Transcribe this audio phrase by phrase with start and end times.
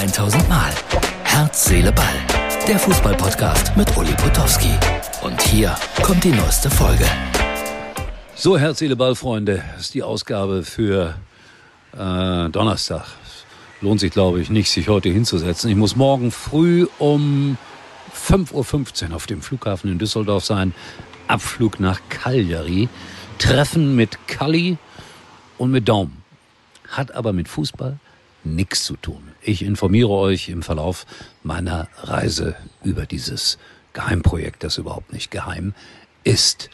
[0.00, 0.72] 1000 Mal.
[1.24, 2.06] Herz, Seele, Ball.
[2.66, 4.72] Der Fußballpodcast mit Uli Potowski.
[5.20, 7.04] Und hier kommt die neueste Folge.
[8.34, 9.62] So, Herz, Seele, Ball, Freunde.
[9.78, 11.16] Ist die Ausgabe für
[11.92, 13.08] äh, Donnerstag.
[13.82, 15.68] Lohnt sich, glaube ich, nicht, sich heute hinzusetzen.
[15.68, 17.58] Ich muss morgen früh um
[18.16, 20.72] 5.15 Uhr auf dem Flughafen in Düsseldorf sein.
[21.28, 22.88] Abflug nach Cagliari.
[23.38, 24.78] Treffen mit Kalli
[25.58, 26.16] und mit Daum.
[26.88, 27.98] Hat aber mit Fußball
[28.44, 29.32] nichts zu tun.
[29.42, 31.06] Ich informiere euch im Verlauf
[31.42, 33.58] meiner Reise über dieses
[33.92, 35.74] Geheimprojekt, das überhaupt nicht geheim
[36.24, 36.70] ist.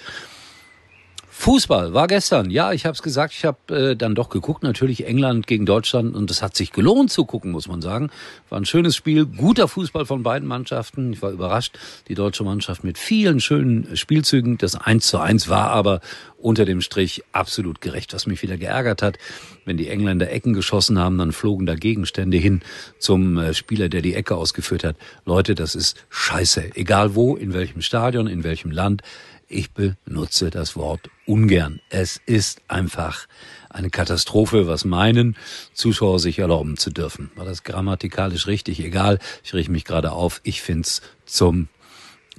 [1.39, 2.51] Fußball war gestern.
[2.51, 4.63] Ja, ich habe es gesagt, ich habe äh, dann doch geguckt.
[4.63, 8.11] Natürlich England gegen Deutschland und es hat sich gelohnt zu gucken, muss man sagen.
[8.49, 11.13] War ein schönes Spiel, guter Fußball von beiden Mannschaften.
[11.13, 11.79] Ich war überrascht,
[12.09, 14.57] die deutsche Mannschaft mit vielen schönen Spielzügen.
[14.57, 16.01] Das 1 zu 1 war aber
[16.39, 18.15] unter dem Strich absolut gerecht.
[18.15, 19.19] Was mich wieder geärgert hat,
[19.67, 22.63] wenn die Engländer Ecken geschossen haben, dann flogen da Gegenstände hin
[22.99, 24.97] zum äh, Spieler, der die Ecke ausgeführt hat.
[25.27, 26.77] Leute, das ist scheiße.
[26.77, 29.03] Egal wo, in welchem Stadion, in welchem Land.
[29.49, 31.81] Ich benutze das Wort ungern.
[31.89, 33.29] Es ist einfach
[33.71, 35.37] eine Katastrophe, was meinen
[35.73, 37.31] Zuschauer sich erlauben zu dürfen.
[37.37, 38.81] War das grammatikalisch richtig?
[38.81, 40.41] Egal, ich richte mich gerade auf.
[40.43, 41.69] Ich find's zum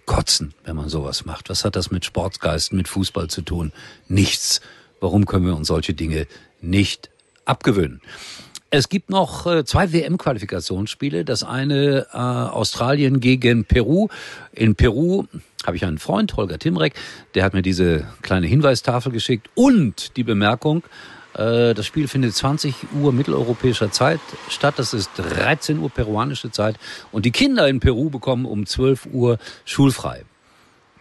[0.06, 1.50] Kotzen, wenn man sowas macht.
[1.50, 3.72] Was hat das mit Sportsgeist, mit Fußball zu tun?
[4.10, 4.60] Nichts.
[5.00, 6.28] Warum können wir uns solche Dinge
[6.60, 7.10] nicht
[7.46, 8.02] abgewöhnen?
[8.70, 11.24] Es gibt noch äh, zwei WM-Qualifikationsspiele.
[11.24, 14.10] Das eine äh, Australien gegen Peru.
[14.52, 15.26] In Peru
[15.66, 16.94] habe ich einen Freund, Holger Timrek,
[17.34, 20.84] der hat mir diese kleine Hinweistafel geschickt und die Bemerkung,
[21.34, 24.76] äh, das Spiel findet 20 Uhr mitteleuropäischer Zeit statt.
[24.78, 26.76] Das ist 13 Uhr peruanische Zeit.
[27.14, 30.26] Und die Kinder in Peru bekommen um 12 Uhr schulfrei.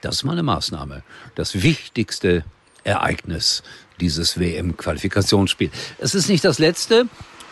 [0.03, 1.03] Das ist mal eine Maßnahme.
[1.35, 2.45] Das wichtigste
[2.85, 3.65] Ereignis
[3.99, 5.71] dieses WM-Qualifikationsspiel.
[5.99, 7.09] Es ist nicht das letzte.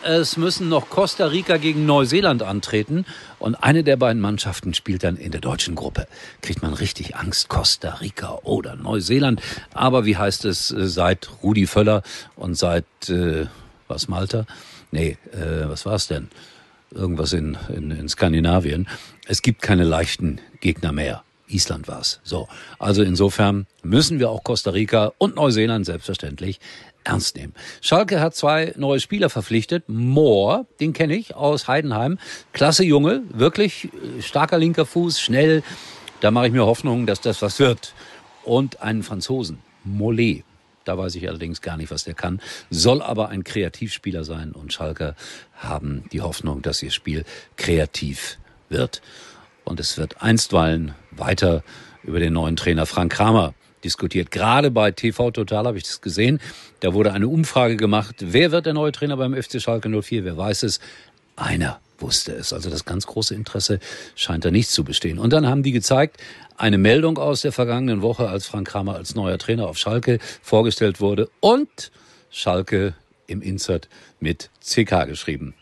[0.07, 3.05] Es müssen noch Costa Rica gegen Neuseeland antreten.
[3.39, 6.05] Und eine der beiden Mannschaften spielt dann in der deutschen Gruppe.
[6.43, 9.41] Kriegt man richtig Angst, Costa Rica oder Neuseeland.
[9.73, 12.03] Aber wie heißt es äh, seit Rudi Völler
[12.35, 13.47] und seit, äh,
[13.87, 14.45] was, Malta?
[14.91, 16.29] Nee, äh, was war's denn?
[16.91, 18.87] Irgendwas in, in, in Skandinavien.
[19.25, 21.23] Es gibt keine leichten Gegner mehr.
[21.47, 22.19] Island war's.
[22.23, 22.47] So.
[22.77, 26.59] Also insofern müssen wir auch Costa Rica und Neuseeland selbstverständlich
[27.05, 27.53] ernst nehmen.
[27.81, 29.85] Schalke hat zwei neue Spieler verpflichtet.
[29.87, 32.17] Moore, den kenne ich aus Heidenheim.
[32.51, 35.63] Klasse Junge, wirklich äh, starker linker Fuß, schnell.
[36.19, 37.93] Da mache ich mir Hoffnung, dass das was wird.
[38.43, 40.43] Und einen Franzosen, Mollet.
[40.83, 42.41] Da weiß ich allerdings gar nicht, was der kann.
[42.69, 44.51] Soll aber ein Kreativspieler sein.
[44.51, 45.15] Und Schalke
[45.55, 47.25] haben die Hoffnung, dass ihr Spiel
[47.57, 48.37] kreativ
[48.69, 49.01] wird.
[49.63, 51.63] Und es wird einstweilen weiter
[52.03, 54.31] über den neuen Trainer Frank Kramer diskutiert.
[54.31, 56.39] Gerade bei TV Total habe ich das gesehen.
[56.81, 58.15] Da wurde eine Umfrage gemacht.
[58.19, 60.25] Wer wird der neue Trainer beim FC Schalke 04?
[60.25, 60.79] Wer weiß es?
[61.35, 62.51] Einer wusste es.
[62.51, 63.79] Also das ganz große Interesse
[64.15, 65.19] scheint da nicht zu bestehen.
[65.19, 66.17] Und dann haben die gezeigt,
[66.57, 70.99] eine Meldung aus der vergangenen Woche, als Frank Kramer als neuer Trainer auf Schalke vorgestellt
[70.99, 71.91] wurde und
[72.29, 72.95] Schalke
[73.27, 73.87] im Insert
[74.19, 75.53] mit CK geschrieben.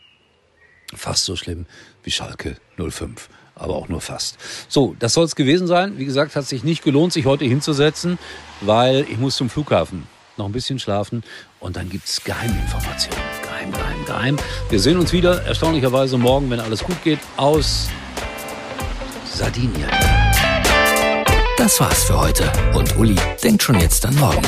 [0.95, 1.65] Fast so schlimm
[2.03, 3.29] wie Schalke 05
[3.63, 4.37] aber auch nur fast.
[4.67, 5.97] So, das soll es gewesen sein.
[5.97, 8.19] Wie gesagt, hat sich nicht gelohnt, sich heute hinzusetzen,
[8.61, 10.03] weil ich muss zum Flughafen
[10.37, 11.23] noch ein bisschen schlafen
[11.59, 13.19] und dann gibt's Geheiminformationen.
[13.43, 14.37] Geheim, geheim, geheim.
[14.69, 17.87] Wir sehen uns wieder, erstaunlicherweise morgen, wenn alles gut geht, aus
[19.33, 19.89] Sardinien.
[21.57, 24.41] Das war's für heute und Uli denkt schon jetzt an morgen.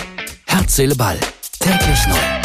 [0.47, 1.19] Herz, Seele, Ball.
[1.59, 2.44] Täglich neu.